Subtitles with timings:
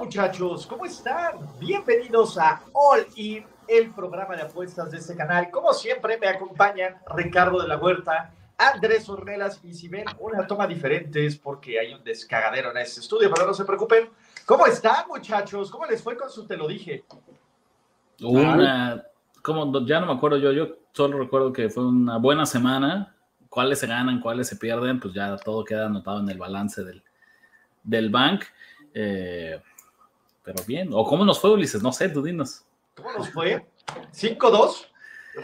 [0.00, 1.32] Muchachos, ¿cómo están?
[1.58, 5.50] Bienvenidos a All In, el programa de apuestas de este canal.
[5.50, 10.66] Como siempre me acompañan Ricardo de la Huerta, Andrés Ornelas y si ven una toma
[10.66, 14.08] diferente es porque hay un descagadero en este estudio, pero no se preocupen.
[14.46, 15.70] ¿Cómo están muchachos?
[15.70, 17.04] ¿Cómo les fue con su te lo dije?
[18.22, 19.04] Una,
[19.42, 23.14] como ya no me acuerdo yo, yo solo recuerdo que fue una buena semana.
[23.50, 27.02] Cuáles se ganan, cuáles se pierden, pues ya todo queda anotado en el balance del,
[27.82, 28.44] del bank.
[28.94, 29.60] Eh,
[30.52, 32.64] pero bien, o cómo nos fue Ulises, no sé, tú dinos.
[32.96, 33.64] ¿Cómo nos fue?
[34.12, 34.86] 5-2,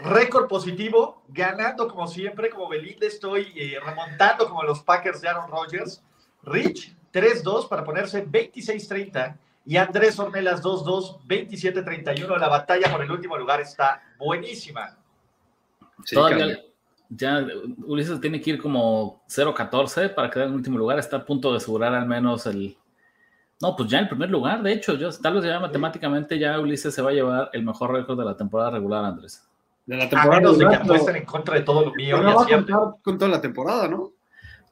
[0.03, 5.49] récord positivo, ganando como siempre, como Belinda estoy eh, remontando como los Packers de Aaron
[5.49, 6.03] Rodgers.
[6.43, 12.37] Rich, 3-2 para ponerse 26-30 y Andrés Ornelas 2-2, 27-31.
[12.37, 14.97] La batalla por el último lugar está buenísima.
[16.03, 16.59] Sí, Todavía
[17.09, 17.47] ya
[17.85, 20.99] Ulises tiene que ir como 0-14 para quedar en el último lugar.
[20.99, 22.77] Está a punto de asegurar al menos el.
[23.59, 26.93] No, pues ya en primer lugar, de hecho, yo, tal vez ya matemáticamente ya Ulises
[26.93, 29.43] se va a llevar el mejor récord de la temporada regular, Andrés.
[29.85, 32.21] De la temporada a menos de que apuesten en contra de todo lo mío.
[32.21, 34.11] No va a contar con toda la temporada, ¿no?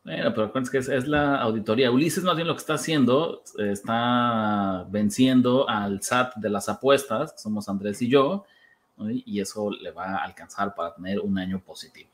[0.03, 1.89] Bueno, pero acuérdense que es, es, la auditoría.
[1.89, 7.39] Ulises más bien lo que está haciendo, está venciendo al SAT de las apuestas, que
[7.39, 8.45] somos Andrés y yo,
[8.97, 9.09] ¿no?
[9.09, 12.09] y eso le va a alcanzar para tener un año positivo.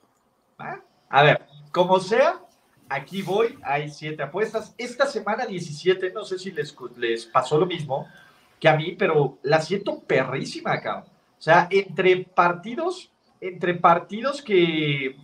[1.10, 2.40] A ver, como sea,
[2.92, 4.76] aquí voy, hay siete apuestas.
[4.78, 8.08] Esta semana 17, no sé si les, les pasó lo mismo
[8.60, 11.06] que a mí, pero la siento perrísima acá.
[11.40, 15.16] O sea, entre partidos, entre partidos que,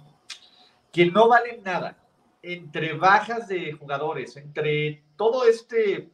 [0.91, 1.97] que no valen nada
[2.41, 6.09] entre bajas de jugadores, entre todo este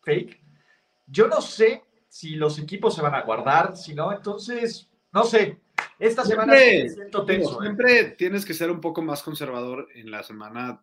[0.00, 0.40] fake,
[1.06, 5.60] yo no sé si los equipos se van a guardar, si no, entonces, no sé.
[5.98, 7.60] Esta semana siempre, siento tenso.
[7.60, 7.64] ¿eh?
[7.64, 8.04] Siempre ¿eh?
[8.16, 10.82] tienes que ser un poco más conservador en la semana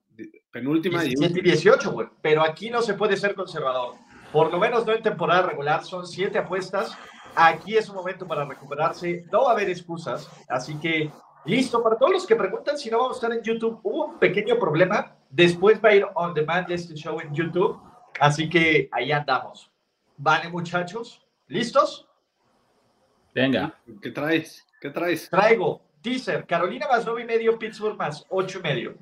[0.51, 1.01] penúltima.
[1.01, 2.07] 17 y 18, güey.
[2.21, 3.95] Pero aquí no se puede ser conservador.
[4.31, 5.83] Por lo menos no en temporada regular.
[5.83, 6.97] Son siete apuestas.
[7.35, 9.25] Aquí es un momento para recuperarse.
[9.31, 10.29] No va a haber excusas.
[10.49, 11.11] Así que
[11.45, 14.17] Listo, para todos los que preguntan si no vamos a estar en YouTube, hubo un
[14.17, 15.15] pequeño problema.
[15.29, 17.79] Después va a ir on demand este show en YouTube.
[18.19, 19.71] Así que ahí andamos.
[20.17, 21.23] Vale, muchachos.
[21.47, 22.07] ¿Listos?
[23.33, 23.77] Venga.
[24.01, 24.65] ¿Qué traes?
[24.85, 25.27] ¿Qué traes?
[25.31, 26.45] Traigo teaser.
[26.45, 28.93] Carolina más nueve y medio, Pittsburgh más ocho y medio.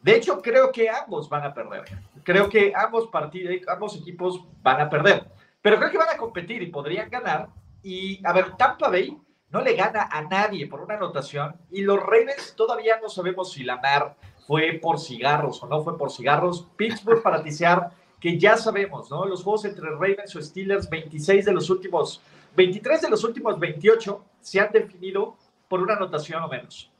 [0.00, 1.82] De hecho, creo que ambos van a perder.
[2.22, 5.26] Creo que ambos partidos, ambos equipos van a perder.
[5.60, 7.48] Pero creo que van a competir y podrían ganar.
[7.82, 9.18] Y a ver, Tampa Bay
[9.50, 13.64] no le gana a nadie por una anotación y los Ravens todavía no sabemos si
[13.64, 14.14] la mar
[14.46, 16.68] fue por cigarros o no fue por cigarros.
[16.76, 17.90] Pittsburgh para tisear,
[18.20, 19.24] que ya sabemos, ¿no?
[19.24, 22.22] Los juegos entre Ravens o Steelers, 26 de los últimos,
[22.56, 25.36] 23 de los últimos 28 se han definido
[25.68, 26.90] por una anotación o menos.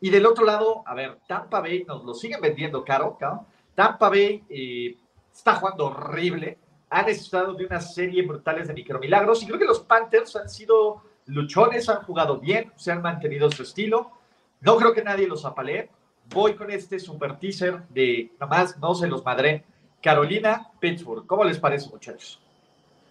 [0.00, 3.46] Y del otro lado, a ver, Tampa Bay nos lo siguen vendiendo caro, ¿no?
[3.74, 4.96] Tampa Bay eh,
[5.32, 6.58] está jugando horrible.
[6.90, 11.02] Han estado de una serie brutales de micromilagros y creo que los Panthers han sido
[11.26, 14.12] luchones, han jugado bien, se han mantenido su estilo.
[14.60, 15.90] No creo que nadie los apalee.
[16.28, 19.64] Voy con este super teaser de nomás no se los madré.
[20.02, 21.26] Carolina, Pittsburgh.
[21.26, 22.40] ¿Cómo les parece, muchachos?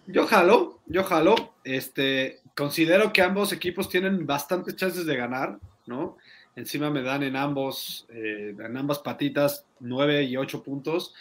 [0.06, 1.34] Yo jalo, yo jalo.
[1.64, 6.16] Este, considero que ambos equipos tienen bastantes chances de ganar, ¿no?
[6.54, 11.14] Encima me dan en ambos, eh, en ambas patitas, nueve y ocho puntos.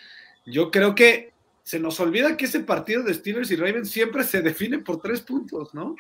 [0.46, 4.42] Yo creo que se nos olvida que ese partido de Steelers y Ravens siempre se
[4.42, 5.96] define por tres puntos, ¿no?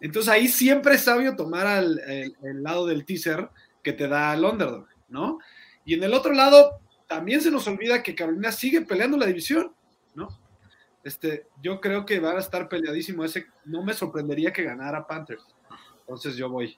[0.00, 2.02] Entonces ahí siempre es sabio tomar al,
[2.42, 3.48] lado del teaser
[3.82, 5.38] que te da el underdog, ¿no?
[5.84, 9.72] Y en el otro lado, también se nos olvida que Carolina sigue peleando la división,
[10.14, 10.36] ¿no?
[11.04, 13.46] Este, yo creo que va a estar peleadísimo ese.
[13.64, 15.44] No me sorprendería que ganara Panthers.
[16.00, 16.76] Entonces yo voy.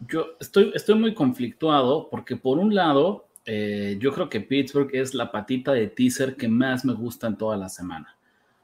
[0.00, 5.14] Yo estoy, estoy muy conflictuado porque por un lado eh, yo creo que Pittsburgh es
[5.14, 8.16] la patita de teaser que más me gusta en toda la semana.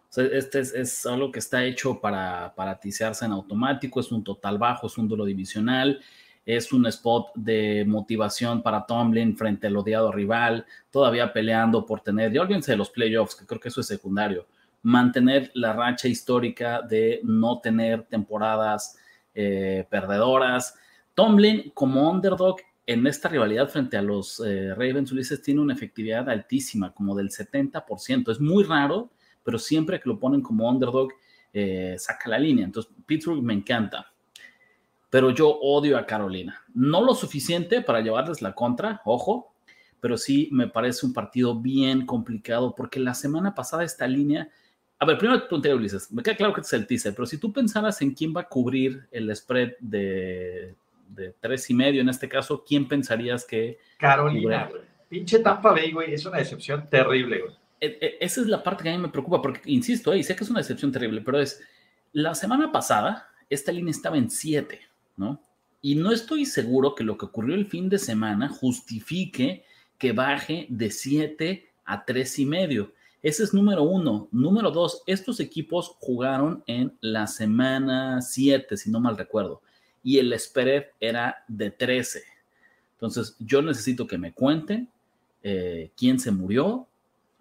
[0.08, 4.25] O sea, este es, algo que está hecho para, para tisearse en automático, es un
[4.25, 6.00] total bajo, es un duelo divisional,
[6.44, 12.32] es un spot de motivación para Tomlin frente al odiado rival, todavía peleando por tener,
[12.32, 14.46] ya olvídense de los playoffs, que creo que eso es secundario,
[14.82, 18.98] mantener la racha histórica de no tener temporadas
[19.34, 20.75] eh, perdedoras.
[21.14, 26.28] Tomlin como underdog en esta rivalidad frente a los eh, Ravens, Ulises tiene una efectividad
[26.28, 28.32] altísima, como del 70%.
[28.32, 29.10] Es muy raro,
[29.44, 31.12] pero siempre que lo ponen como underdog,
[31.52, 32.64] eh, saca la línea.
[32.64, 34.12] Entonces, Pittsburgh me encanta.
[35.10, 36.62] Pero yo odio a Carolina.
[36.72, 39.52] No lo suficiente para llevarles la contra, ojo,
[40.00, 44.48] pero sí me parece un partido bien complicado porque la semana pasada esta línea.
[44.98, 47.38] A ver, primero te Ulises, me queda claro que este es el teaser, pero si
[47.38, 50.74] tú pensaras en quién va a cubrir el spread de,
[51.08, 53.78] de tres y medio en este caso, ¿quién pensarías que.
[53.98, 54.82] Carolina, güey.
[55.08, 57.52] Pinche Tampa Bay, güey, es una decepción terrible, güey.
[57.80, 60.36] E, e, esa es la parte que a mí me preocupa, porque insisto, y sé
[60.36, 61.60] que es una decepción terrible, pero es
[62.12, 64.80] la semana pasada, esta línea estaba en 7,
[65.20, 65.40] ¿no?
[65.82, 69.64] Y no estoy seguro que lo que ocurrió el fin de semana justifique
[69.99, 72.93] que baje de 7 a tres y medio.
[73.22, 74.28] Ese es número uno.
[74.32, 79.61] Número dos, estos equipos jugaron en la semana 7, si no mal recuerdo,
[80.02, 82.22] y el spread era de 13.
[82.94, 84.88] Entonces, yo necesito que me cuenten
[85.43, 86.87] eh, quién se murió,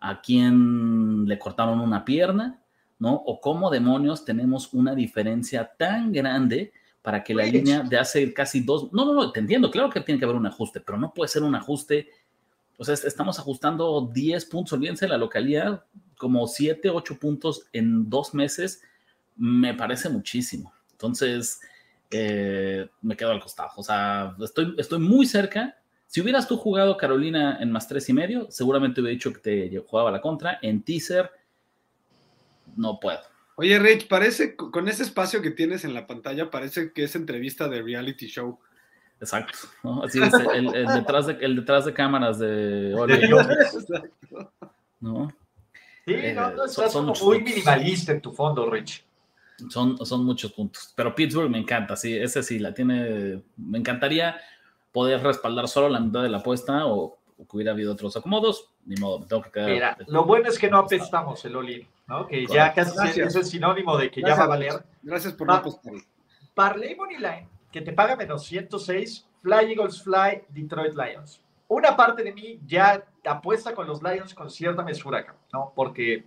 [0.02, 2.62] a quién le cortaron una pierna,
[3.00, 3.14] ¿no?
[3.14, 8.62] O cómo demonios tenemos una diferencia tan grande para que la línea de hace casi
[8.62, 8.92] dos...
[8.92, 11.30] No, no, no, te entiendo, claro que tiene que haber un ajuste, pero no puede
[11.30, 12.10] ser un ajuste...
[12.78, 15.84] O sea, estamos ajustando 10 puntos, olvídense la localidad,
[16.18, 18.82] como 7, 8 puntos en dos meses,
[19.36, 20.72] me parece muchísimo.
[20.92, 21.60] Entonces,
[22.10, 23.72] eh, me quedo al costado.
[23.76, 25.76] O sea, estoy, estoy muy cerca,
[26.10, 29.78] si hubieras tú jugado Carolina en más tres y medio, seguramente hubiera dicho que te
[29.78, 30.58] jugaba la contra.
[30.64, 31.30] En teaser,
[32.76, 33.20] no puedo.
[33.60, 37.68] Oye, Rich, parece, con ese espacio que tienes en la pantalla, parece que es entrevista
[37.68, 38.58] de reality show.
[39.20, 39.58] Exacto,
[40.02, 44.54] Así es, el, detrás de, el detrás de cámaras de Exacto.
[45.02, 45.30] ¿No?
[46.06, 49.04] Sí, no, no, eh, estás son, muy minimalista en tu fondo, Rich.
[49.70, 50.94] Son, son muchos puntos.
[50.96, 53.44] Pero Pittsburgh me encanta, sí, ese sí, la tiene.
[53.58, 54.40] Me encantaría
[54.94, 58.96] poder respaldar solo la mitad de la apuesta o, que hubiera habido otros acomodos, ni
[58.96, 59.70] modo, me tengo que quedar.
[59.70, 62.26] Mira, lo bueno es que no apestamos el Olin, ¿no?
[62.26, 64.84] Que ya casi es el sinónimo de que ya va a valer.
[65.04, 65.94] Gracias por no apostar.
[66.56, 71.40] Parley Money Line, que te paga menos 106, Fly Eagles Fly, Detroit Lions.
[71.68, 75.72] Una parte de mí ya apuesta con los Lions con cierta mesura, ¿no?
[75.76, 76.26] Porque,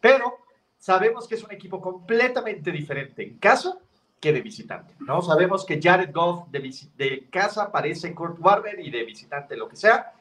[0.00, 0.38] pero
[0.78, 3.76] sabemos que es un equipo completamente diferente en casa
[4.20, 5.20] que de visitante, ¿no?
[5.20, 10.13] Sabemos que Jared Goff de, casa parece Kurt Warner y de visitante lo que sea.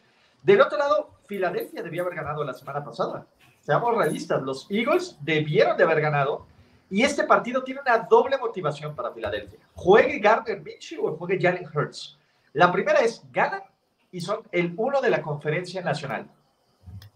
[0.44, 3.26] Del otro lado, Filadelfia debía haber ganado la semana pasada.
[3.62, 6.46] Seamos realistas, los Eagles debieron de haber ganado
[6.90, 9.58] y este partido tiene una doble motivación para Filadelfia.
[9.74, 12.20] Juegue Gardner Minshew o juegue Jalen Hurts.
[12.52, 13.64] La primera es ganan
[14.12, 16.30] y son el uno de la conferencia nacional.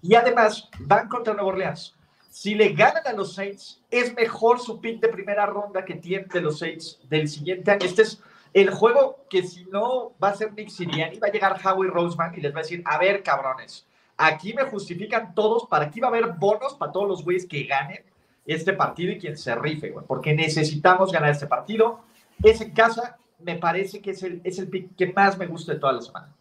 [0.01, 1.95] Y además van contra Nueva Orleans.
[2.29, 6.27] Si le ganan a los Saints, es mejor su pick de primera ronda que tiene
[6.31, 7.85] de los Saints del siguiente año.
[7.85, 8.21] Este es
[8.53, 12.33] el juego que si no va a ser Nick Sirianni, va a llegar Howie Roseman
[12.35, 16.07] y les va a decir, a ver, cabrones, aquí me justifican todos, para aquí va
[16.07, 18.03] a haber bonos para todos los güeyes que ganen
[18.45, 22.01] este partido y quien se rife, güey, porque necesitamos ganar este partido.
[22.41, 25.73] Es en casa, me parece que es el, es el pick que más me gusta
[25.73, 26.37] de toda la semana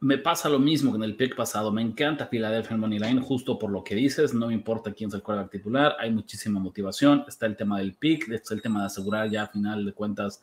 [0.00, 1.72] me pasa lo mismo que en el pick pasado.
[1.72, 4.34] Me encanta Philadelphia Money Line, justo por lo que dices.
[4.34, 5.96] No me importa quién es el titular.
[5.98, 7.24] Hay muchísima motivación.
[7.26, 10.42] Está el tema del pick, está el tema de asegurar ya a final de cuentas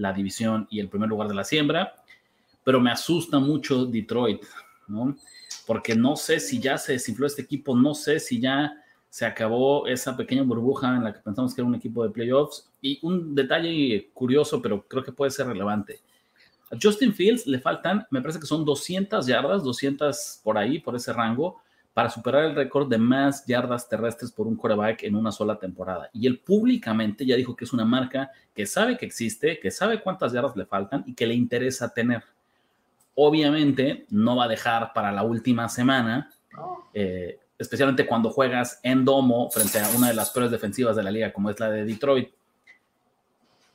[0.00, 1.94] la división y el primer lugar de la siembra.
[2.64, 4.42] Pero me asusta mucho Detroit,
[4.88, 5.16] ¿no?
[5.66, 8.72] Porque no sé si ya se desinfló este equipo, no sé si ya
[9.08, 12.70] se acabó esa pequeña burbuja en la que pensamos que era un equipo de playoffs.
[12.80, 16.00] Y un detalle curioso, pero creo que puede ser relevante
[16.70, 20.94] a Justin Fields le faltan, me parece que son 200 yardas, 200 por ahí, por
[20.94, 21.60] ese rango,
[21.92, 26.08] para superar el récord de más yardas terrestres por un quarterback en una sola temporada.
[26.12, 30.00] Y él públicamente ya dijo que es una marca que sabe que existe, que sabe
[30.00, 32.22] cuántas yardas le faltan y que le interesa tener.
[33.14, 36.30] Obviamente no va a dejar para la última semana,
[36.94, 41.10] eh, especialmente cuando juegas en domo frente a una de las peores defensivas de la
[41.10, 42.30] liga como es la de Detroit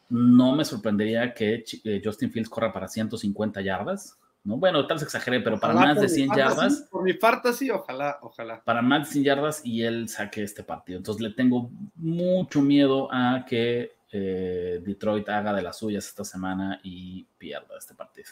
[0.09, 4.17] no me sorprendería que eh, Justin Fields corra para 150 yardas.
[4.45, 4.57] ¿No?
[4.57, 6.87] Bueno, tal vez exageré, pero para más de 100 yardas.
[6.89, 7.13] Por mi
[7.53, 8.61] sí, ojalá, ojalá.
[8.63, 10.97] Para más de 100 yardas y él saque este partido.
[10.97, 16.79] Entonces le tengo mucho miedo a que eh, Detroit haga de las suyas esta semana
[16.83, 18.29] y pierda este partido.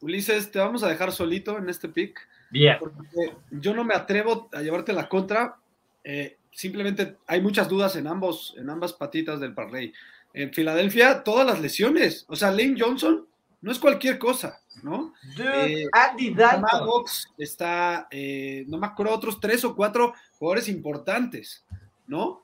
[0.00, 2.20] Ulises, te vamos a dejar solito en este pick.
[2.50, 2.76] Bien.
[2.78, 5.56] Porque yo no me atrevo a llevarte la contra.
[6.04, 9.92] Eh, simplemente hay muchas dudas en, ambos, en ambas patitas del parlay
[10.32, 12.24] en Filadelfia todas las lesiones.
[12.28, 13.26] O sea, Lane Johnson
[13.60, 15.14] no es cualquier cosa, ¿no?
[15.38, 17.04] Eh, Andy Dalton.
[17.36, 21.64] está, eh, no me acuerdo, otros tres o cuatro jugadores importantes,
[22.06, 22.42] ¿no?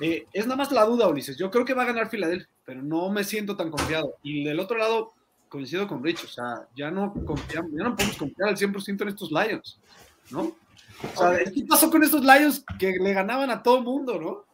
[0.00, 1.36] Eh, es nada más la duda, Ulises.
[1.38, 4.14] Yo creo que va a ganar Filadelfia, pero no me siento tan confiado.
[4.22, 5.12] Y del otro lado,
[5.48, 9.08] coincido con Rich, o sea, ya no confiamos, ya no podemos confiar al 100% en
[9.08, 9.80] estos Lions,
[10.30, 10.56] ¿no?
[11.14, 14.44] O sea, ¿qué pasó con estos Lions que le ganaban a todo mundo, no?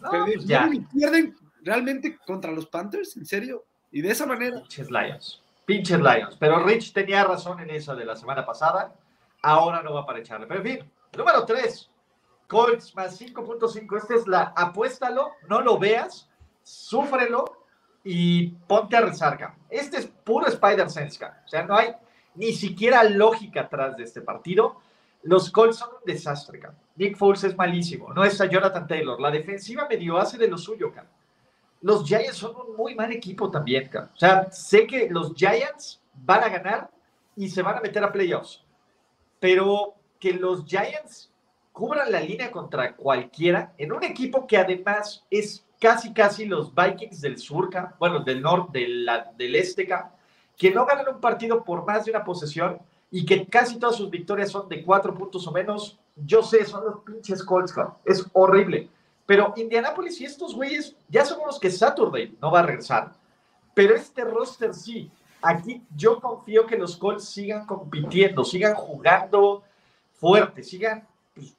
[0.00, 0.68] No, pues ya.
[0.92, 3.64] pierden realmente contra los Panthers, ¿en serio?
[3.90, 4.62] Y de esa manera.
[4.90, 5.40] Lions.
[5.64, 6.36] Pinches Lions.
[6.38, 8.94] Pero Rich tenía razón en esa de la semana pasada.
[9.42, 10.46] Ahora no va para echarle.
[10.46, 11.90] Pero en fin, número 3.
[12.46, 13.96] Colts más 5.5.
[13.96, 16.28] Esta es la apuéstalo, no lo veas,
[16.62, 17.44] súfrelo
[18.04, 19.56] y ponte a rezar.
[19.70, 21.24] Este es puro Spider-Sense.
[21.24, 21.94] O sea, no hay
[22.34, 24.80] ni siquiera lógica atrás de este partido.
[25.22, 26.60] Los Colts son un desastre.
[26.60, 26.78] cabrón.
[26.96, 28.12] Nick Foles es malísimo.
[28.12, 29.18] No está Jonathan Taylor.
[29.18, 30.92] La defensiva medio hace de lo suyo.
[30.92, 31.23] cabrón
[31.84, 34.10] los Giants son un muy mal equipo también, cabrón.
[34.14, 36.90] O sea, sé que los Giants van a ganar
[37.36, 38.64] y se van a meter a playoffs.
[39.38, 41.30] Pero que los Giants
[41.72, 47.20] cubran la línea contra cualquiera en un equipo que además es casi casi los Vikings
[47.20, 47.92] del sur, cabrón.
[47.98, 49.86] bueno, del norte, del, del este,
[50.56, 52.78] que no ganan un partido por más de una posesión
[53.10, 55.98] y que casi todas sus victorias son de cuatro puntos o menos.
[56.16, 57.92] Yo sé, son los pinches Colts, cabrón.
[58.06, 58.88] Es horrible.
[59.26, 63.12] Pero Indianapolis y estos güeyes, ya son los que Saturday no va a regresar.
[63.74, 65.10] Pero este roster sí.
[65.42, 69.62] Aquí yo confío que los Colts sigan compitiendo, sigan jugando
[70.14, 71.54] fuerte, sigan pues,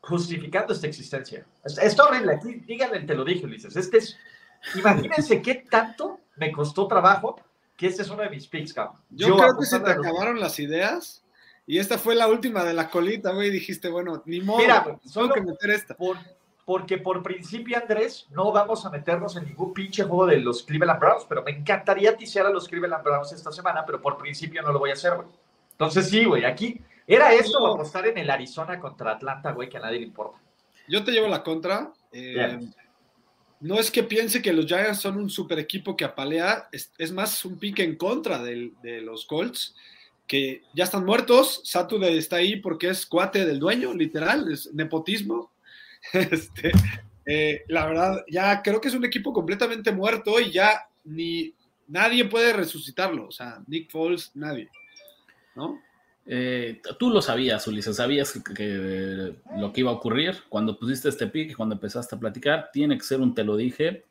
[0.00, 1.46] justificando esta existencia.
[1.64, 2.34] Es- Está horrible.
[2.34, 3.74] Aquí, díganle, te lo dije, Ulises.
[3.76, 4.16] Este es,
[4.74, 7.40] imagínense qué tanto me costó trabajo
[7.76, 8.96] que este es uno de mis picks, cabrón.
[9.10, 11.22] Yo, creo que se te los- acabaron las ideas
[11.66, 13.50] y esta fue la última de la colita, güey.
[13.50, 15.94] Dijiste, bueno, ni modo, Mira, tengo solo- que meter esta.
[15.96, 16.18] por-
[16.64, 21.00] porque por principio, Andrés, no vamos a meternos en ningún pinche juego de los Cleveland
[21.00, 24.72] Browns, pero me encantaría tisear a los Cleveland Browns esta semana, pero por principio no
[24.72, 25.28] lo voy a hacer, güey.
[25.72, 27.74] Entonces sí, güey, aquí era esto No.
[27.74, 30.38] apostar en el Arizona contra Atlanta, güey, que a nadie le importa.
[30.88, 31.92] Yo te llevo la contra.
[32.12, 32.60] eh,
[33.60, 37.12] no es que piense que los Giants son un super equipo que apalea, es, es
[37.12, 39.74] más un pique en contra del- de los Colts,
[40.26, 41.60] que ya están muertos.
[41.64, 45.52] Saturday está ahí porque es cuate del dueño, literal, es nepotismo.
[46.12, 46.72] Este,
[47.26, 51.54] eh, la verdad, ya creo que es un equipo completamente muerto y ya ni
[51.88, 53.28] nadie puede resucitarlo.
[53.28, 54.68] O sea, Nick Foles, nadie.
[55.54, 55.80] ¿No?
[56.26, 61.08] Eh, tú lo sabías, Ulises, sabías que, que lo que iba a ocurrir cuando pusiste
[61.08, 62.70] este pick y cuando empezaste a platicar.
[62.72, 64.04] Tiene que ser un te lo dije.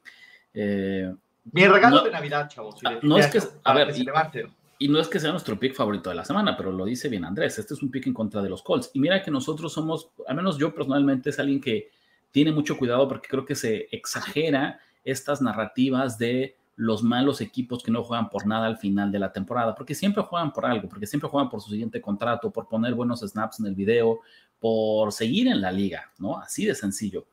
[0.53, 1.13] Eh,
[1.53, 2.75] Mi regalo No- de Navidad, chavos.
[2.85, 4.51] Ah, no es que- a ver, se y- levanten.
[4.81, 7.23] Y no es que sea nuestro pick favorito de la semana, pero lo dice bien
[7.23, 7.59] Andrés.
[7.59, 8.89] Este es un pick en contra de los Colts.
[8.95, 11.91] Y mira que nosotros somos, al menos yo personalmente, es alguien que
[12.31, 17.91] tiene mucho cuidado porque creo que se exagera estas narrativas de los malos equipos que
[17.91, 21.05] no juegan por nada al final de la temporada, porque siempre juegan por algo, porque
[21.05, 24.21] siempre juegan por su siguiente contrato, por poner buenos snaps en el video,
[24.59, 26.39] por seguir en la liga, ¿no?
[26.39, 27.27] Así de sencillo.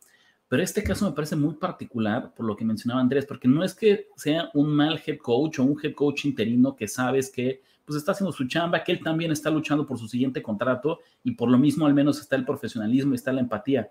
[0.49, 3.75] Pero este caso me parece muy particular por lo que mencionaba Andrés, porque no es
[3.75, 7.99] que sea un mal head coach o un head coach interino que sabes que pues
[7.99, 11.51] está haciendo su chamba, que él también está luchando por su siguiente contrato y por
[11.51, 13.89] lo mismo al menos está el profesionalismo y está la empatía.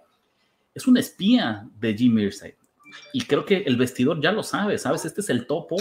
[0.74, 2.56] Es un espía de Jim Irsay
[3.14, 5.06] y creo que el vestidor ya lo sabe, ¿sabes?
[5.06, 5.78] Este es el topo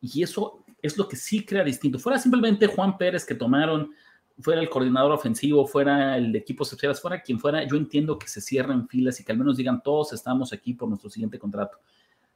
[0.00, 1.98] y eso es lo que sí crea distinto.
[1.98, 3.90] Fuera simplemente Juan Pérez que tomaron,
[4.40, 8.28] fuera el coordinador ofensivo, fuera el de equipos especiales, fuera quien fuera, yo entiendo que
[8.28, 11.78] se cierren filas y que al menos digan todos estamos aquí por nuestro siguiente contrato.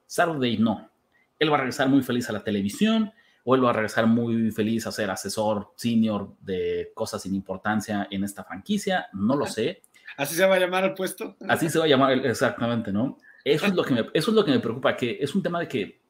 [0.07, 0.91] Saturday no.
[1.39, 3.13] Él va a regresar muy feliz a la televisión
[3.45, 8.09] o él va a regresar muy feliz a ser asesor senior de cosas sin importancia
[8.11, 9.83] en esta franquicia, no lo sé.
[10.17, 11.37] Así se va a llamar el puesto.
[11.49, 13.19] Así se va a llamar exactamente, ¿no?
[13.45, 15.61] Eso es lo que me, eso es lo que me preocupa, que es un tema
[15.61, 16.01] de que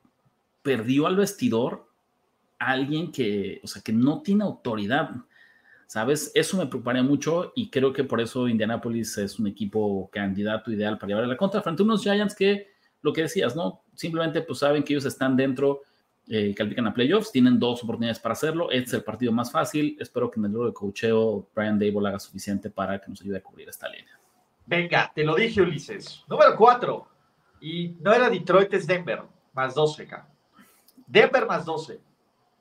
[0.62, 1.88] perdió al vestidor
[2.58, 5.10] alguien que, o sea, que no tiene autoridad,
[5.90, 6.30] ¿sabes?
[6.36, 10.96] Eso me preocuparía mucho y creo que por eso Indianapolis es un equipo candidato ideal
[10.96, 12.68] para llevar la contra frente a unos Giants que,
[13.02, 13.82] lo que decías, ¿no?
[13.96, 15.80] Simplemente pues saben que ellos están dentro,
[16.28, 19.96] eh, califican a playoffs, tienen dos oportunidades para hacerlo, este es el partido más fácil,
[19.98, 23.38] espero que en el juego de cocheo Brian Dable haga suficiente para que nos ayude
[23.38, 24.16] a cubrir esta línea.
[24.66, 26.22] Venga, te lo dije, Ulises.
[26.28, 27.08] Número 4.
[27.62, 29.24] Y no era Detroit, es Denver.
[29.52, 30.28] Más 12, acá.
[31.08, 32.00] Denver más 12.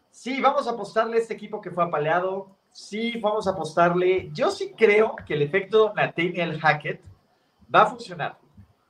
[0.10, 2.58] Sí, vamos a apostarle a este equipo que fue apaleado.
[2.72, 4.30] Sí, vamos a apostarle.
[4.34, 7.02] Yo sí creo que el efecto Nathaniel Hackett
[7.74, 8.38] va a funcionar.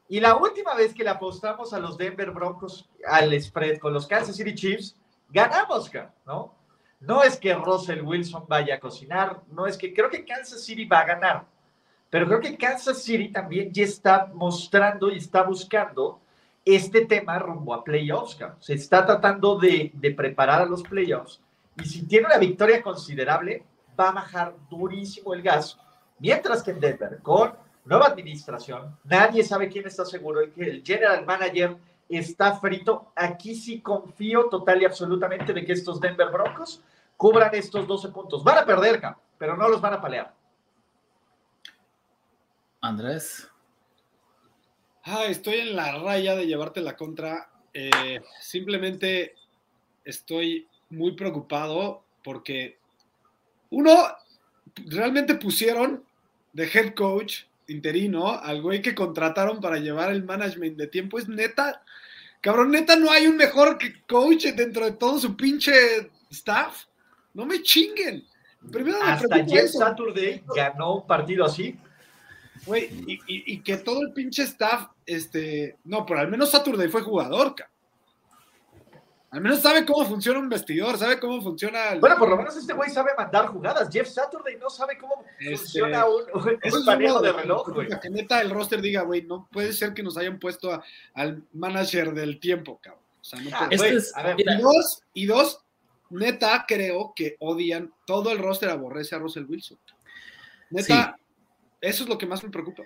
[0.08, 4.08] Y la última vez que le apostamos a los Denver Broncos al spread con los
[4.08, 4.96] Kansas City Chiefs,
[5.30, 5.92] ganamos,
[6.26, 6.56] ¿no?
[7.00, 10.86] No es que Russell Wilson vaya a cocinar, no es que creo que Kansas City
[10.86, 11.46] va a ganar.
[12.10, 16.20] Pero creo que Kansas City también ya está mostrando y está buscando
[16.66, 18.36] este tema rumbo a playoffs.
[18.36, 18.58] cabrón.
[18.60, 21.40] Se está tratando de preparar a los playoffs.
[21.82, 23.66] Y si tiene una victoria considerable,
[24.00, 25.78] va a bajar durísimo el gas.
[26.20, 27.54] Mientras que en Denver, con
[27.86, 30.42] nueva administración, nadie sabe quién está seguro.
[30.42, 33.12] El, que el general manager está frito.
[33.16, 36.82] Aquí sí confío total y absolutamente de que estos Denver Broncos
[37.18, 38.44] cubran estos 12 puntos.
[38.44, 39.02] Van a perder,
[39.38, 40.34] pero no los van a palear.
[42.82, 43.50] Andrés.
[45.04, 47.50] Ah, estoy en la raya de llevarte la contra.
[47.74, 49.36] Eh, simplemente
[50.04, 52.78] estoy muy preocupado porque
[53.70, 53.96] uno,
[54.88, 56.04] realmente pusieron
[56.54, 61.20] de head coach interino al güey que contrataron para llevar el management de tiempo.
[61.20, 61.84] Es neta,
[62.42, 63.78] cabrón, neta, no hay un mejor
[64.08, 66.86] coach dentro de todo su pinche staff.
[67.34, 68.26] No me chinguen.
[68.72, 71.78] Primero Hasta Jeff Saturday ganó un partido así.
[72.66, 72.90] Güey,
[73.26, 77.79] y, que todo el pinche staff, este, no, pero al menos Saturday fue jugador, cabrón.
[79.32, 81.96] Al menos sabe cómo funciona un vestidor, sabe cómo funciona.
[82.00, 83.88] Bueno, por lo menos este güey sabe mandar jugadas.
[83.92, 87.88] Jeff Saturday no sabe cómo este, funciona un, un de reloj, güey.
[87.88, 90.82] Que neta el roster diga, güey, no puede ser que nos hayan puesto
[91.14, 93.04] al manager del tiempo, cabrón.
[93.22, 95.64] O sea, no ah, puede este y, dos, y dos,
[96.10, 99.78] neta creo que odian, todo el roster aborrece a Russell Wilson.
[100.72, 101.16] Neta,
[101.82, 102.84] eso es lo que más me preocupa.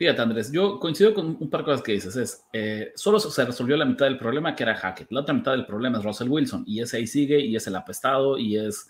[0.00, 2.16] Fíjate, Andrés, yo coincido con un par de cosas que dices.
[2.16, 5.12] Es, eh, solo se resolvió la mitad del problema, que era Hackett.
[5.12, 6.64] La otra mitad del problema es Russell Wilson.
[6.66, 8.88] Y ese ahí sigue, y es el apestado, y es...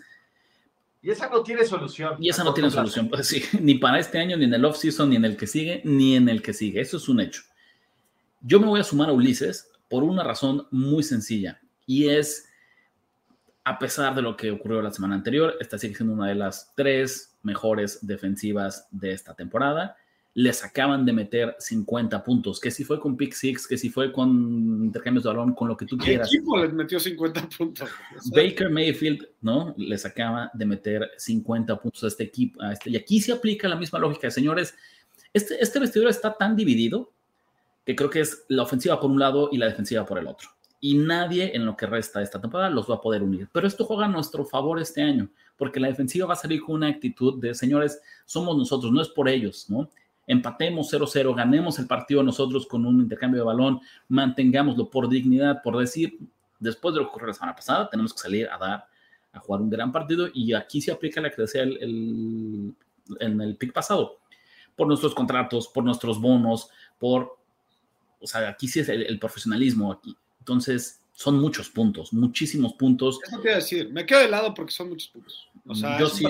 [1.02, 2.14] Y esa no tiene solución.
[2.20, 3.08] Y esa no tiene solución.
[3.08, 5.82] Pues, sí, ni para este año, ni en el off-season, ni en el que sigue,
[5.84, 6.80] ni en el que sigue.
[6.80, 7.42] Eso es un hecho.
[8.40, 11.60] Yo me voy a sumar a Ulises por una razón muy sencilla.
[11.86, 12.48] Y es,
[13.64, 16.72] a pesar de lo que ocurrió la semana anterior, esta sigue siendo una de las
[16.76, 19.96] tres mejores defensivas de esta temporada
[20.40, 24.10] les acaban de meter 50 puntos, que si fue con pick six, que si fue
[24.10, 24.30] con
[24.84, 26.30] intercambios de balón, con lo que tú quieras.
[26.30, 27.90] ¿Qué equipo les metió 50 puntos?
[28.34, 29.74] Baker Mayfield, ¿no?
[29.76, 32.62] Les acaba de meter 50 puntos a este equipo.
[32.62, 34.74] A este, y aquí se aplica la misma lógica, señores.
[35.34, 37.12] Este, este vestidor está tan dividido
[37.84, 40.48] que creo que es la ofensiva por un lado y la defensiva por el otro.
[40.80, 43.50] Y nadie en lo que resta de esta temporada los va a poder unir.
[43.52, 45.28] Pero esto juega a nuestro favor este año,
[45.58, 49.08] porque la defensiva va a salir con una actitud de, señores, somos nosotros, no es
[49.08, 49.90] por ellos, ¿no?
[50.30, 55.76] Empatemos 0-0, ganemos el partido nosotros con un intercambio de balón, mantengámoslo por dignidad, por
[55.76, 56.18] decir,
[56.60, 58.86] después de lo que ocurrió la semana pasada, tenemos que salir a dar,
[59.32, 62.72] a jugar un gran partido y aquí se aplica la que decía el,
[63.18, 64.18] en el pick pasado,
[64.76, 66.68] por nuestros contratos, por nuestros bonos,
[67.00, 67.36] por,
[68.20, 70.16] o sea, aquí sí es el, profesionalismo aquí.
[70.38, 73.18] Entonces, son muchos puntos, muchísimos puntos.
[73.26, 75.49] Eso quiero decir, me quedo de lado porque son muchos puntos.
[75.66, 76.24] O sea, yo sí,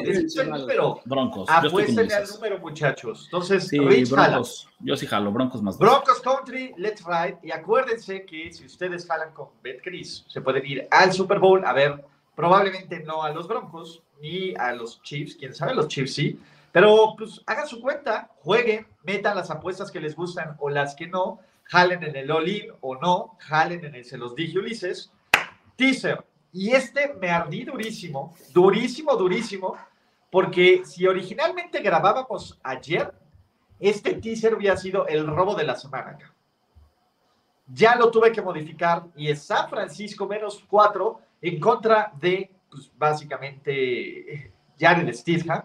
[0.45, 1.01] número.
[1.05, 1.49] Broncos.
[1.49, 3.25] Apuéstenle al número, muchachos.
[3.27, 4.69] Entonces, sí, Broncos.
[4.81, 5.79] Yo sí jalo, Broncos más.
[5.79, 7.38] Broncos Country, let's ride.
[7.43, 11.73] Y acuérdense que si ustedes jalan con BetCris, se pueden ir al Super Bowl a
[11.73, 16.38] ver, probablemente no a los Broncos ni a los Chiefs, quién sabe, los Chiefs sí.
[16.73, 21.07] Pero pues hagan su cuenta, jueguen, metan las apuestas que les gustan o las que
[21.07, 22.49] no, jalen en el all
[22.81, 25.11] o no, jalen en el se los dije Ulises.
[25.77, 29.77] Teaser, y este me ardí durísimo, durísimo, durísimo,
[30.31, 33.13] porque si originalmente grabábamos ayer,
[33.79, 36.19] este teaser hubiera sido el robo de la semana.
[37.67, 42.91] Ya lo tuve que modificar y es San Francisco menos cuatro en contra de, pues,
[42.97, 45.63] básicamente, Jared Stidham.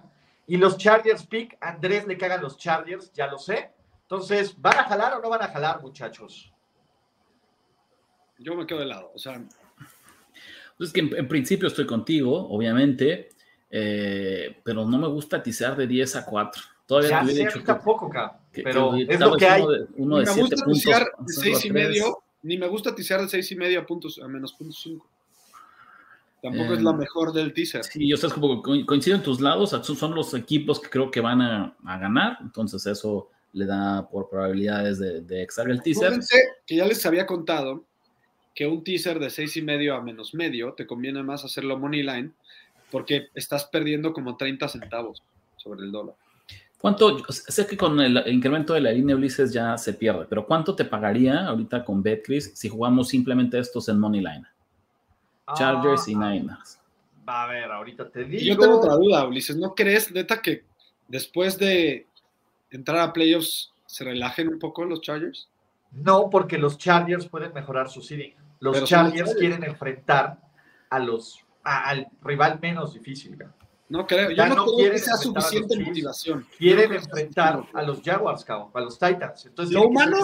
[0.47, 3.71] Y los Chargers pick, Andrés le cagan los Chargers, ya lo sé.
[4.03, 6.53] Entonces, ¿van a jalar o no van a jalar, muchachos?
[8.37, 9.11] Yo me quedo de lado.
[9.15, 9.43] O sea,
[10.77, 13.29] entonces, que en, principio estoy contigo, obviamente,
[13.71, 16.61] eh, pero no me gusta tisear de 10 a 4.
[16.85, 18.11] Todavía ya, dicho tampoco,
[18.51, 19.63] que, pero es lo que hay.
[19.95, 23.29] Uno de, ni me gusta tisear de 6 y medio, ni me gusta tisear de
[23.29, 25.09] 6 y medio a, puntos, a menos puntos 5.
[26.43, 27.85] Tampoco es la em, mejor del teaser.
[27.85, 31.41] Sí, yo sé, como coincido en tus lados, son los equipos que creo que van
[31.41, 36.09] a, a ganar, entonces eso le da por probabilidades de, de extraer el teaser.
[36.09, 37.85] Fíjense que ya les había contado
[38.55, 42.01] que un teaser de seis y medio a menos medio, te conviene más hacerlo money
[42.01, 42.31] line
[42.89, 45.21] porque estás perdiendo como 30 centavos
[45.57, 46.15] sobre el dólar.
[46.79, 47.17] ¿Cuánto?
[47.29, 50.85] Sé que con el incremento de la línea Ulises ya se pierde, pero ¿cuánto te
[50.85, 54.45] pagaría ahorita con BetCris si jugamos simplemente estos en money line?
[55.55, 56.79] Chargers y ah, Niners.
[57.27, 58.43] Va a ver, ahorita te digo.
[58.43, 59.57] yo tengo otra duda, Ulises.
[59.57, 60.63] ¿No crees, neta, que
[61.07, 62.07] después de
[62.71, 65.49] entrar a playoffs se relajen un poco los Chargers?
[65.91, 68.33] No, porque los Chargers pueden mejorar su seeding.
[68.65, 70.39] Los Chargers quieren enfrentar
[70.89, 73.37] a los, al rival menos difícil.
[73.87, 76.47] No creo, yo no, creo que sea suficiente motivación.
[76.57, 79.45] Quieren enfrentar a los Jaguars, a los Titans.
[79.45, 80.17] Entonces, lo humano,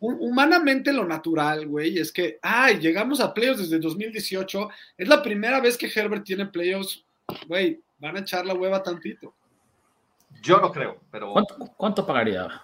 [0.00, 5.60] humanamente lo natural, güey, es que, ay, llegamos a playoffs desde 2018, es la primera
[5.60, 7.04] vez que Herbert tiene playoffs,
[7.46, 9.34] güey, van a echar la hueva tantito.
[10.42, 11.34] Yo no creo, pero...
[11.76, 12.62] ¿Cuánto, pagaría?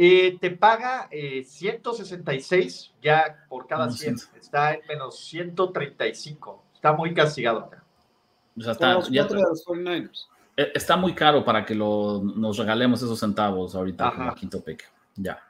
[0.00, 4.14] Eh, te paga 166 ya por cada 100.
[4.40, 6.62] Está en menos 135.
[6.72, 7.82] Está muy castigado acá.
[8.56, 9.00] O sea, está,
[10.56, 14.88] eh, está muy caro para que lo, nos regalemos esos centavos ahorita con quinto pick.
[15.16, 15.42] Ya.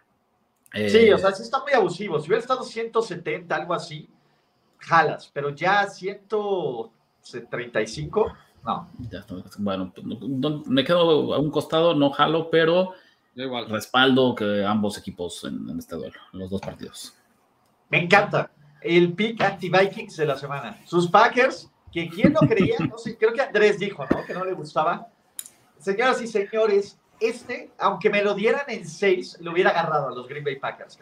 [0.73, 2.19] sí, o sea, sí está muy abusivo.
[2.19, 4.09] Si hubiera estado 170, algo así,
[4.79, 8.33] jalas, pero ya 135,
[8.65, 8.89] no.
[9.11, 9.27] Ya,
[9.59, 9.93] bueno,
[10.67, 12.95] me quedo a un costado, no jalo, pero
[13.45, 13.69] igual.
[13.69, 17.15] respaldo que ambos equipos en, este duelo, en los dos partidos.
[17.89, 20.79] Me encanta el pick anti-Vikings de la semana.
[20.87, 24.25] Sus Packers, que quién no creía, no sé, creo que Andrés dijo, ¿no?
[24.25, 25.09] Que no le gustaba.
[25.79, 30.29] Señoras y señores, este, aunque me lo dieran en seis, lo hubiera agarrado a los
[30.29, 30.99] Green Bay Packers.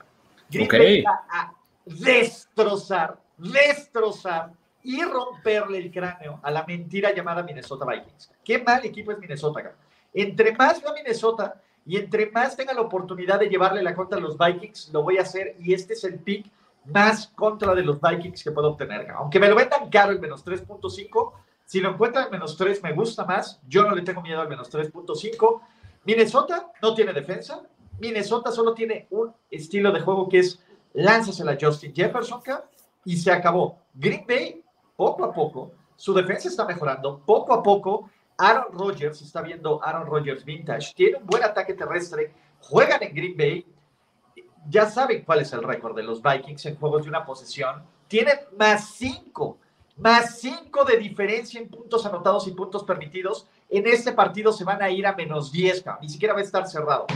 [0.50, 1.52] Green Bay va a
[1.84, 8.30] destrozar, destrozar y romperle el cráneo a la mentira llamada Minnesota Vikings.
[8.44, 9.74] Qué mal equipo es Minnesota.
[10.14, 14.20] Entre más va Minnesota y entre más tenga la oportunidad de llevarle la contra a
[14.20, 16.50] los Vikings, lo voy a hacer y este es el pick
[16.86, 19.08] más contra de los Vikings que puedo obtener.
[19.10, 21.32] Aunque me lo vendan caro el menos 3.5,
[21.64, 23.60] si lo encuentran en menos 3 me gusta más.
[23.68, 25.60] Yo no le tengo miedo al menos 3.5.
[26.04, 27.62] Minnesota no tiene defensa.
[27.98, 32.40] Minnesota solo tiene un estilo de juego que es lánzasela a Justin Jefferson
[33.04, 33.78] y se acabó.
[33.94, 34.62] Green Bay,
[34.96, 37.20] poco a poco, su defensa está mejorando.
[37.24, 40.92] Poco a poco, Aaron Rodgers está viendo Aaron Rodgers vintage.
[40.94, 42.32] Tiene un buen ataque terrestre.
[42.60, 43.66] Juegan en Green Bay
[44.68, 47.82] ya saben cuál es el récord de los Vikings en juegos de una posesión.
[48.08, 49.58] Tienen más cinco,
[49.96, 53.46] más cinco de diferencia en puntos anotados y puntos permitidos.
[53.68, 56.66] En este partido se van a ir a menos 10, ni siquiera va a estar
[56.66, 57.06] cerrado.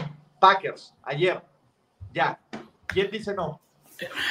[0.40, 1.40] Packers, ayer,
[2.12, 2.40] ya.
[2.86, 3.60] ¿Quién dice no?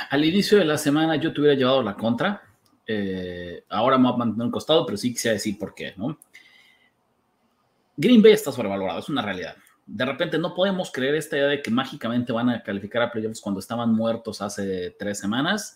[0.09, 2.41] Al inicio de la semana yo te hubiera llevado la contra.
[2.85, 6.17] Eh, ahora me voy a un costado, pero sí quisiera decir por qué, ¿no?
[7.99, 9.55] Green Bay está sobrevalorado, es una realidad
[9.91, 13.41] de repente no podemos creer esta idea de que mágicamente van a calificar a playoffs
[13.41, 15.75] cuando estaban muertos hace tres semanas,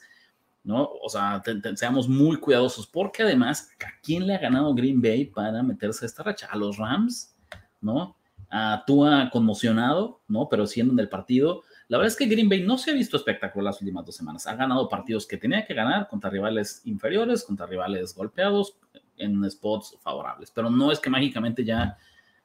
[0.63, 0.87] ¿no?
[1.01, 1.41] O sea,
[1.75, 6.07] seamos muy cuidadosos, porque además, ¿a quién le ha ganado Green Bay para meterse a
[6.07, 6.47] esta racha?
[6.51, 7.35] A los Rams,
[7.81, 8.15] ¿no?
[8.51, 10.47] A Tua conmocionado, ¿no?
[10.47, 11.63] Pero siendo en el partido.
[11.87, 14.45] La verdad es que Green Bay no se ha visto espectacular las últimas dos semanas.
[14.45, 18.77] Ha ganado partidos que tenía que ganar contra rivales inferiores, contra rivales golpeados,
[19.17, 20.51] en spots favorables.
[20.51, 21.97] Pero no es que mágicamente ya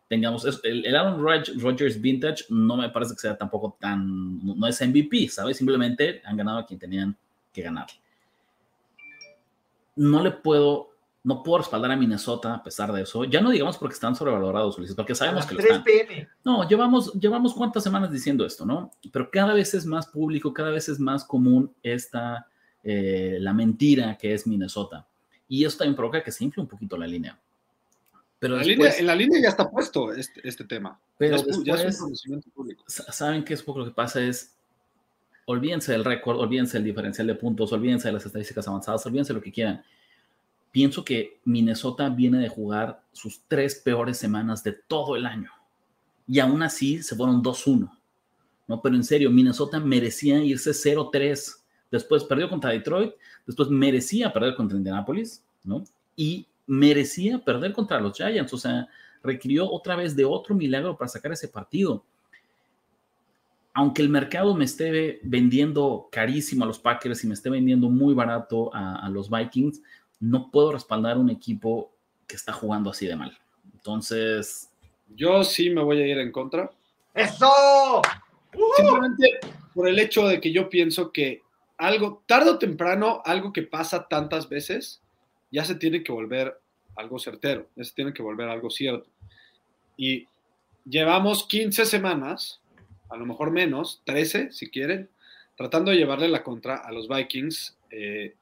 [0.09, 4.81] tengamos El, el Aaron Rodgers Vintage no me parece que sea tampoco tan, no es
[4.81, 5.59] MVP, ¿sabes?
[5.59, 7.17] Simplemente han ganado a quien tenían
[7.53, 7.87] que ganar.
[9.95, 10.95] No le puedo,
[11.25, 13.25] no puedo respaldar a Minnesota a pesar de eso.
[13.25, 15.85] Ya no digamos porque están sobrevalorados, Ulises, porque sabemos que lo están.
[16.43, 18.91] No, llevamos, llevamos cuántas semanas diciendo esto, ¿no?
[19.13, 22.47] Pero cada vez es más público, cada vez es más común esta,
[22.83, 25.07] eh, la mentira que es Minnesota.
[25.49, 27.39] Y eso también provoca que se infle un poquito la línea.
[28.39, 31.01] Pero en la línea ya está puesto este, este tema.
[31.17, 32.85] Pero ya, es, conocimiento público.
[32.87, 34.21] ¿Saben qué es poco lo que pasa?
[34.21, 34.55] Es,
[35.47, 39.41] olvídense del récord, olvídense del diferencial de puntos, olvídense de las estadísticas avanzadas, olvídense lo
[39.41, 39.83] que quieran.
[40.71, 45.51] Pienso que Minnesota viene de jugar sus tres peores semanas de todo el año.
[46.29, 47.91] Y aún así se fueron 2-1.
[48.69, 48.83] ¿no?
[48.83, 51.57] Pero en serio, Minnesota merecía irse 0-3.
[51.91, 53.15] Después perdió contra Detroit,
[53.47, 55.83] después merecía perder contra Indianapolis, ¿no?
[56.15, 58.87] Y merecía perder contra los Giants, o sea,
[59.23, 62.05] requirió otra vez de otro milagro para sacar ese partido.
[63.73, 68.15] Aunque el mercado me esté vendiendo carísimo a los Packers y me esté vendiendo muy
[68.15, 69.81] barato a, los Vikings,
[70.21, 71.91] no puedo respaldar un equipo
[72.27, 73.37] que está jugando así de mal.
[73.73, 74.71] Entonces.
[75.15, 76.71] Yo sí me voy a ir en contra.
[77.15, 78.03] ¡Eso!
[78.77, 79.41] Simplemente
[79.75, 81.43] por el hecho de que yo pienso que
[81.79, 85.01] algo, tarde o temprano, algo que pasa tantas veces,
[85.51, 86.59] ya se tiene que volver
[86.97, 89.09] algo certero, ya se tiene que volver algo cierto.
[89.97, 90.27] Y
[90.85, 92.61] llevamos 15 semanas,
[93.09, 95.09] a lo mejor menos, 13 si quieren,
[95.57, 98.35] tratando de llevarle la contra a los Vikings eh,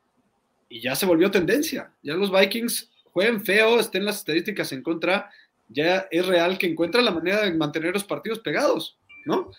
[0.69, 1.93] y ya se volvió tendencia.
[2.03, 5.31] Ya los Vikings juegan feo, estén las estadísticas en contra,
[5.69, 9.51] ya es real que encuentran la manera de mantener los partidos pegados, ¿no?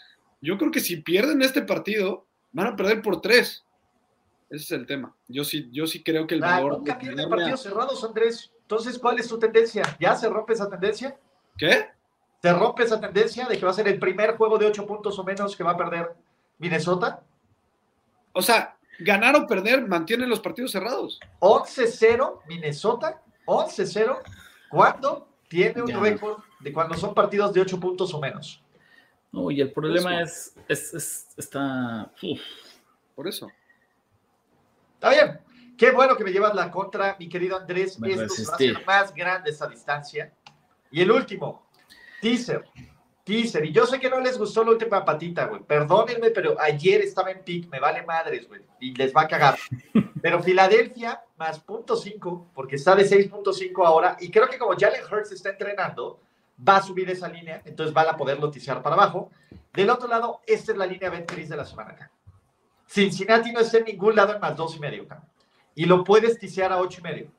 [0.41, 3.65] Yo creo que si pierden este partido, van a perder por tres.
[4.49, 5.13] Ese es el tema.
[5.27, 6.77] Yo sí, yo sí creo que el valor.
[6.77, 8.51] Nunca pierde partidos cerrados, Andrés.
[8.61, 9.83] Entonces, ¿cuál es tu tendencia?
[9.99, 11.17] ¿Ya se rompe esa tendencia?
[11.57, 11.89] ¿Qué?
[12.41, 15.17] ¿Se rompe esa tendencia de que va a ser el primer juego de ocho puntos
[15.17, 16.15] o menos que va a perder
[16.59, 17.23] Minnesota?
[18.33, 21.19] O sea, ganar o perder mantienen los partidos cerrados.
[21.39, 24.19] 11-0 Minnesota, 11-0
[24.69, 28.61] cuando tiene un récord de cuando son partidos de ocho puntos o menos.
[29.31, 32.11] No, y el problema es, es, está...
[33.15, 33.49] Por eso.
[34.97, 35.39] Está bien.
[35.77, 37.99] Qué bueno que me llevas la contra, mi querido Andrés.
[38.03, 40.33] Esto va a ser más grande esa distancia.
[40.89, 41.67] Y el último,
[42.19, 42.65] teaser.
[43.23, 43.63] teaser.
[43.63, 45.61] Y yo sé que no les gustó la última patita, güey.
[45.61, 48.61] Perdónenme, pero ayer estaba en pick, me vale madres, güey.
[48.79, 49.55] Y les va a cagar.
[50.21, 54.17] Pero Filadelfia más punto .5, porque está de 6.5 ahora.
[54.19, 56.19] Y creo que como Jalen Hurts está entrenando,
[56.67, 57.61] va a subir esa línea.
[57.65, 59.29] Entonces van a poder tisear para abajo.
[59.73, 62.11] Del otro lado, esta es la línea Betcris de la semana acá.
[62.87, 65.05] Cincinnati no está en ningún lado en más dos y medio,
[65.75, 67.31] Y lo puedes tisear a ocho y medio.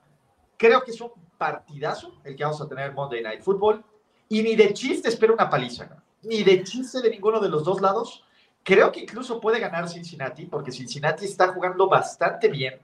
[0.56, 3.82] Creo que es un partidazo el que vamos a tener en Monday Night Football.
[4.28, 5.88] Y ni de chiste espero una paliza,
[6.22, 8.24] ni de chiste de ninguno de los dos lados.
[8.62, 12.78] Creo que incluso puede ganar Cincinnati, porque Cincinnati está jugando bastante bien.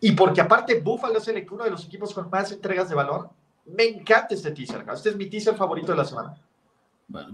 [0.00, 3.28] Y porque aparte Buffalo es el, uno de los equipos con más entregas de balón.
[3.64, 4.84] Me encanta este teaser.
[4.92, 6.36] Este es mi teaser favorito de la semana.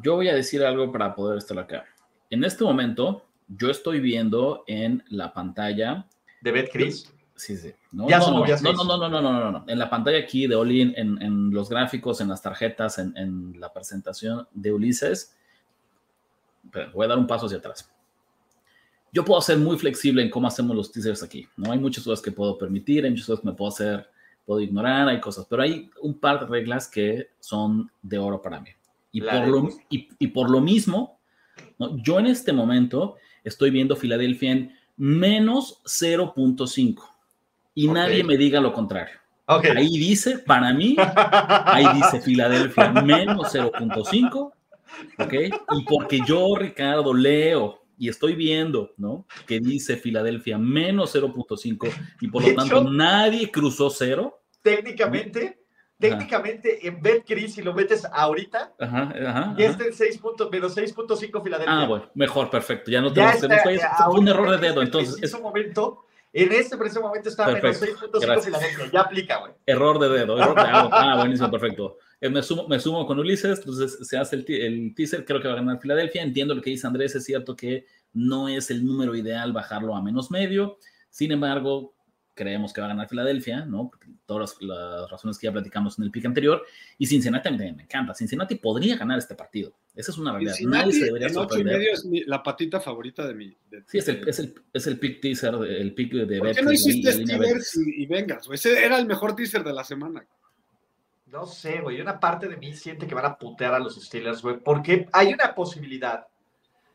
[0.02, 1.84] Yo voy a decir algo para poder estar acá.
[2.30, 6.06] En este momento, yo estoy viendo en la pantalla.
[6.40, 7.12] ¿De BetCris?
[7.34, 7.72] Sí, sí.
[7.92, 11.50] No, no, no, no, no, no, no, En la pantalla aquí de Olin, en, en
[11.50, 15.36] los gráficos, en las tarjetas, en, en la presentación de Ulises,
[16.92, 17.90] voy a dar un paso hacia atrás.
[19.12, 21.48] Yo puedo ser muy flexible en cómo hacemos los teasers aquí.
[21.56, 24.10] No hay muchas cosas que puedo permitir, hay muchas cosas que me puedo hacer,
[24.44, 28.60] puedo ignorar, hay cosas, pero hay un par de reglas que son de oro para
[28.60, 28.70] mí.
[29.12, 31.18] Y, por lo, y, y por lo, mismo,
[32.02, 33.16] yo en este momento
[33.48, 37.02] estoy viendo Filadelfia en menos 0.5
[37.74, 39.16] y nadie me diga lo contrario.
[39.46, 44.52] Ahí dice, para mí, ahí dice Filadelfia menos 0.5,
[45.18, 45.34] ¿ok?
[45.72, 49.26] Y porque yo, Ricardo, leo y estoy viendo, ¿no?
[49.46, 54.40] Que dice Filadelfia menos 0.5 y por lo tanto nadie cruzó cero.
[54.60, 55.58] Técnicamente,
[55.98, 58.74] técnicamente en BetCris, si lo metes ahorita,
[59.56, 61.80] y es del 6 menos 6.5 Filadelfia.
[61.80, 62.90] Ah, bueno, mejor, perfecto.
[62.90, 63.80] Ya no fue,
[64.10, 65.18] un error de dedo, entonces.
[65.18, 68.90] En ese momento, en este preciso momento está menos 6.5 Filadelfia.
[68.92, 69.52] Ya aplica, güey.
[69.66, 70.38] Error de dedo.
[70.38, 71.98] Error de, ah, ah, buenísimo, perfecto.
[72.20, 75.48] Eh, me sumo, me sumo con Ulises, entonces se hace el, el teaser, creo que
[75.48, 76.22] va a ganar Filadelfia.
[76.22, 80.02] Entiendo lo que dice Andrés, es cierto que no es el número ideal bajarlo a
[80.02, 80.78] menos medio.
[81.10, 81.94] Sin embargo,
[82.38, 83.90] creemos que va a ganar Filadelfia, ¿no?
[84.24, 86.64] Todas las, razones que ya platicamos en el pick anterior.
[86.96, 88.14] Y Cincinnati me, me encanta.
[88.14, 89.72] Cincinnati podría ganar este partido.
[89.96, 90.54] Esa es una realidad.
[90.60, 91.78] Nadie se debería sorprender.
[91.78, 93.56] medio es la patita favorita de mi.
[93.86, 96.72] sí, es el, es, el, es el pick teaser, el pick de ¿Por qué no
[96.72, 98.48] hiciste Steelers y, y, vengas?
[98.52, 100.24] Ese era el mejor teaser de la semana.
[101.26, 102.00] No sé, güey.
[102.00, 104.58] Una parte de mí siente que van a putear a los Steelers, güey.
[104.60, 106.27] Porque hay una posibilidad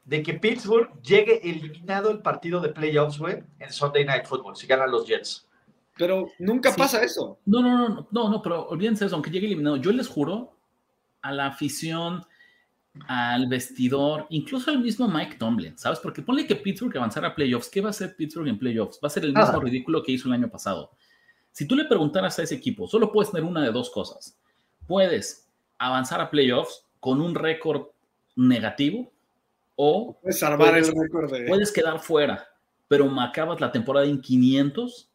[0.05, 4.67] de que Pittsburgh llegue eliminado el partido de playoffs, güey, en Sunday Night Football, si
[4.67, 5.47] ganan los Jets.
[5.97, 7.39] Pero nunca pasa eso.
[7.45, 9.77] No, no, no, no, no, pero olvídense eso, aunque llegue eliminado.
[9.77, 10.57] Yo les juro
[11.21, 12.25] a la afición,
[13.07, 15.99] al vestidor, incluso al mismo Mike Tomlin, ¿sabes?
[15.99, 17.69] Porque ponle que Pittsburgh avanzara a playoffs.
[17.69, 18.99] ¿Qué va a hacer Pittsburgh en playoffs?
[19.03, 20.91] Va a ser el mismo ridículo que hizo el año pasado.
[21.51, 24.37] Si tú le preguntaras a ese equipo, solo puedes tener una de dos cosas.
[24.87, 27.87] Puedes avanzar a playoffs con un récord
[28.35, 29.12] negativo
[29.75, 32.47] o puedes, salvar el récord puedes quedar fuera,
[32.87, 35.09] pero acabas la temporada en 500.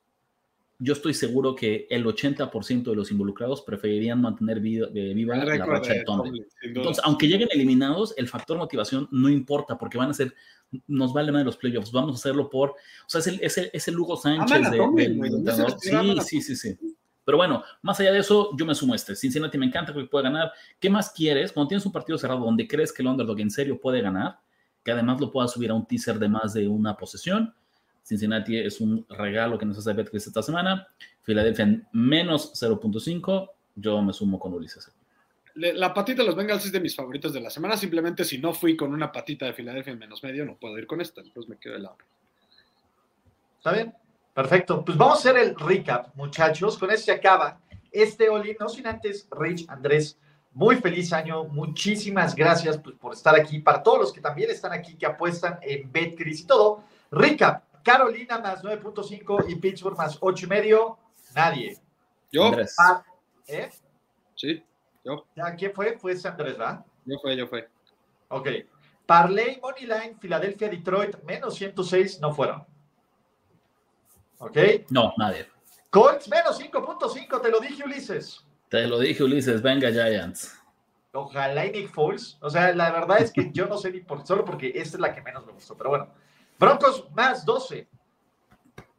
[0.81, 5.93] Yo estoy seguro que el 80% de los involucrados preferirían mantener eh, viva, la racha
[5.93, 6.47] de Tomlin.
[6.63, 10.33] Entonces, aunque lleguen eliminados, el factor motivación no importa porque van a ser,
[10.87, 13.59] nos vale más de los playoffs, vamos a hacerlo por, o sea, es el, es
[13.59, 16.79] el, es el Hugo Sánchez de, Sí, sí, sí, sí.
[17.29, 19.15] Pero bueno, más allá de eso, yo me sumo a este.
[19.15, 20.51] Cincinnati me encanta, que puede ganar.
[20.81, 21.53] ¿Qué más quieres?
[21.53, 24.39] Cuando tienes un partido cerrado donde crees que el underdog en serio puede ganar,
[24.89, 27.55] que además lo pueda subir a un teaser de más de una posesión.
[28.03, 30.89] Cincinnati es un regalo que nos hace Betcris esta semana.
[31.25, 33.51] Filadelfia en menos 0.5.
[33.77, 34.91] Yo me sumo con Ulises.
[35.57, 37.77] La patita de los Bengals es de mis favoritos de la semana.
[37.77, 40.87] Simplemente si no fui con una patita de Filadelfia en menos medio, no puedo ir
[40.87, 41.21] con esta.
[41.21, 41.99] Entonces me quedo de lado.
[43.59, 43.95] ¿Está bien?
[44.33, 44.83] Perfecto.
[44.87, 46.79] Pues vamos a hacer el recap, muchachos.
[46.79, 47.61] Con este acaba
[47.93, 48.57] este Oli.
[48.59, 50.19] No sin antes, Rich, Andrés,
[50.59, 53.61] muy feliz año, muchísimas gracias pues, por estar aquí.
[53.61, 56.83] Para todos los que también están aquí, que apuestan en BetCris y todo.
[57.13, 60.97] Recap, Carolina más 9.5 y Pittsburgh más 8.5.
[61.37, 61.79] Nadie.
[62.33, 62.51] Yo.
[62.77, 63.05] Ah,
[63.47, 63.71] ¿Eh?
[64.35, 64.61] Sí,
[65.05, 65.25] yo.
[65.57, 65.97] ¿Quién fue?
[65.97, 66.85] Fue Andrés, ¿verdad?
[67.05, 67.69] Yo fue, yo fue.
[68.27, 68.49] Ok.
[69.07, 72.67] Parley, Moneyline, Filadelfia, Detroit, menos 106, no fueron.
[74.39, 74.59] ¿Ok?
[74.91, 75.47] No, nadie.
[75.91, 78.45] Colts, menos 5.5, te lo dije, Ulises.
[78.69, 80.59] Te lo dije, Ulises, venga Giants.
[81.13, 82.37] Ojalá y Nick Foles.
[82.41, 85.01] O sea, la verdad es que yo no sé ni por solo porque esta es
[85.01, 85.77] la que menos me gustó.
[85.77, 86.09] Pero bueno.
[86.59, 87.89] Broncos más 12.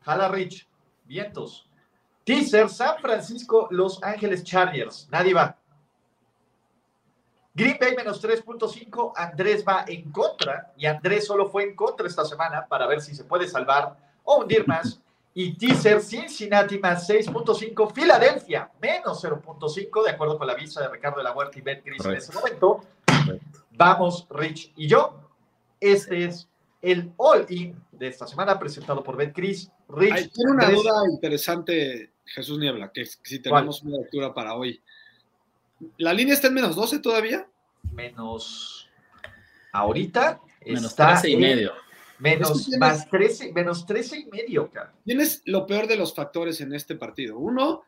[0.02, 0.68] Jala Rich.
[1.06, 1.68] Vientos.
[2.24, 5.08] Teaser, San Francisco, Los Ángeles Chargers.
[5.12, 5.56] Nadie va.
[7.54, 9.14] Green Bay menos 3.5.
[9.16, 10.74] Andrés va en contra.
[10.78, 14.38] Y Andrés solo fue en contra esta semana para ver si se puede salvar o
[14.38, 15.00] hundir más
[15.42, 21.20] y teaser Cincinnati más 6.5, Filadelfia menos 0.5, de acuerdo con la visa de Ricardo
[21.20, 22.82] de la Huerta y Ben Gris en ese momento.
[23.72, 25.18] Vamos, Rich y yo.
[25.80, 26.50] Este es
[26.82, 29.72] el all-in de esta semana presentado por BetCris.
[29.88, 34.34] Rich, Hay tiene una Andrés, duda interesante, Jesús Niebla, que es- si tenemos una lectura
[34.34, 34.82] para hoy.
[36.00, 37.48] ¿La línea está en menos 12 todavía?
[37.94, 38.90] menos
[39.72, 41.72] ahorita Menos está 13 y en medio.
[42.20, 44.94] Menos, tienes- más 13, menos 13 y medio, cara.
[45.06, 47.38] Tienes lo peor de los factores en este partido.
[47.38, 47.84] Uno,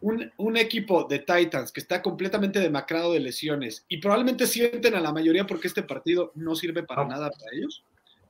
[0.00, 5.00] un, un equipo de Titans que está completamente demacrado de lesiones y probablemente sienten a
[5.00, 7.10] la mayoría porque este partido no sirve para No.
[7.10, 7.84] nada para ellos,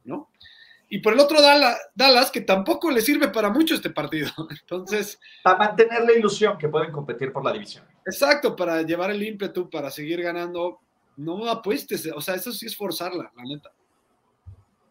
[0.05, 0.31] ¿no?
[0.89, 4.31] Y por el otro, Dallas, Dallas, que tampoco le sirve para mucho este partido.
[4.51, 7.85] Entonces, Para mantener la ilusión que pueden competir por la división.
[8.07, 10.79] exacto, para llevar el ímpetu, para seguir ganando,
[11.17, 12.09] no apuestes.
[12.15, 13.73] O sea, eso sí es forzarla, la neta.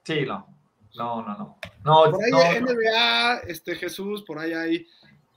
[0.03, 0.47] Sí, no.
[0.95, 1.57] No, no, no.
[1.83, 2.73] No, Por ahí no, no.
[2.73, 4.87] NBA, este Jesús, por ahí hay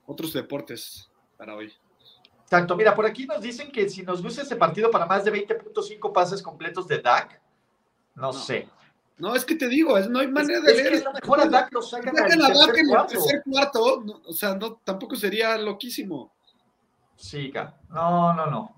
[0.07, 1.73] otros deportes para hoy.
[2.43, 2.77] Exacto.
[2.77, 6.13] Mira, por aquí nos dicen que si nos gusta este partido para más de 20.5
[6.13, 7.41] pases completos de Dak,
[8.15, 8.33] no, No.
[8.33, 8.69] sé.
[9.19, 10.93] No, es que te digo, es, no hay Es, manera de es leer.
[10.93, 13.07] que a lo mejor a Dak lo sacan tercer en el cuarto.
[13.15, 16.35] tercer cuarto, no, o sea, no, tampoco sería loquísimo.
[17.17, 17.51] Sí,
[17.89, 18.77] no, no, no.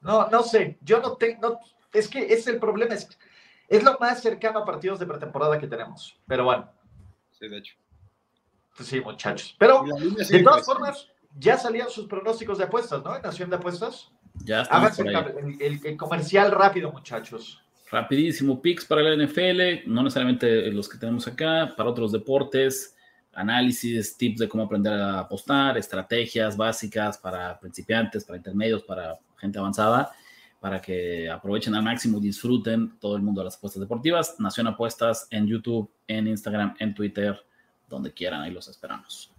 [0.00, 0.78] No, no sé.
[0.80, 1.58] Yo no tengo.
[1.92, 2.94] es que es el problema.
[2.94, 3.06] Es,
[3.68, 6.16] es lo más cercano a partidos de pretemporada que tenemos.
[6.26, 6.70] Pero bueno,
[7.38, 7.74] Sí, de hecho.
[8.76, 9.54] pues sí, muchachos.
[9.58, 13.14] Pero de todas formas, ya salían sus pronósticos de apuestas, ¿no?
[13.16, 14.10] En Nación de Apuestas.
[14.44, 14.68] Ya ahí.
[14.94, 17.62] cab- el- el- el comercial rápido, muchachos.
[17.90, 22.94] Rapidísimo, picks para la NFL, no necesariamente los que tenemos acá, para otros deportes,
[23.32, 29.58] análisis, tips de cómo aprender a apostar, estrategias básicas para principiantes, para intermedios, para gente
[29.58, 30.10] avanzada,
[30.66, 34.34] para que aprovechen al máximo y disfruten todo el mundo de las apuestas deportivas.
[34.40, 37.40] Nación Apuestas en YouTube, en Instagram, en Twitter,
[37.88, 39.32] donde quieran, ahí los esperamos.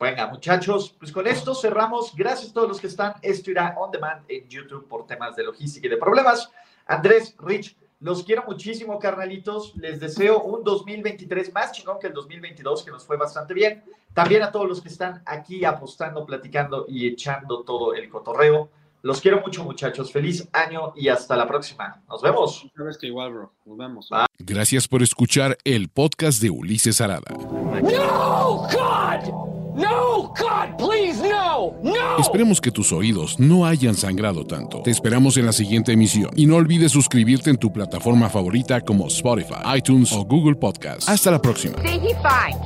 [0.00, 2.12] Venga, muchachos, pues con esto cerramos.
[2.16, 3.14] Gracias a todos los que están.
[3.22, 6.50] Esto irá on demand en YouTube por temas de logística y de problemas.
[6.86, 9.76] Andrés, Rich, los quiero muchísimo, carnalitos.
[9.76, 13.84] Les deseo un 2023 más chingón que el 2022, que nos fue bastante bien.
[14.14, 18.68] También a todos los que están aquí apostando, platicando y echando todo el cotorreo.
[19.02, 20.12] Los quiero mucho, muchachos.
[20.12, 22.02] Feliz año y hasta la próxima.
[22.08, 22.66] Nos vemos.
[22.76, 23.52] Sabes que igual, bro.
[23.64, 24.08] Nos vemos.
[24.38, 27.30] Gracias por escuchar el podcast de Ulises Arada.
[27.30, 29.50] No, God!
[29.74, 31.74] No, God, please, no!
[31.82, 32.18] No!
[32.18, 34.82] Esperemos que tus oídos no hayan sangrado tanto.
[34.82, 39.06] Te esperamos en la siguiente emisión y no olvides suscribirte en tu plataforma favorita como
[39.06, 41.08] Spotify, iTunes o Google Podcast.
[41.08, 41.80] Hasta la próxima.
[41.82, 42.58] See, he fine.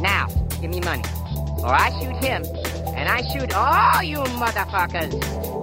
[0.00, 0.28] Now,
[0.60, 1.02] give me money.
[1.58, 2.42] Or I shoot him,
[2.96, 5.61] and I shoot all you motherfuckers.